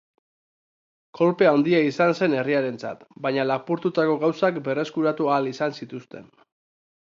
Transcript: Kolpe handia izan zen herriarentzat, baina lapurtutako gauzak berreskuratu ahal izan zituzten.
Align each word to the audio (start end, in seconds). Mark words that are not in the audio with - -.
Kolpe 1.19 1.47
handia 1.49 1.81
izan 1.89 2.13
zen 2.21 2.33
herriarentzat, 2.37 3.05
baina 3.27 3.47
lapurtutako 3.51 4.17
gauzak 4.27 4.59
berreskuratu 4.71 5.31
ahal 5.37 5.53
izan 5.55 5.81
zituzten. 5.81 6.29